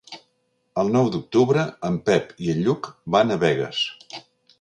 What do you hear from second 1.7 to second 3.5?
en Pep i en Lluc van a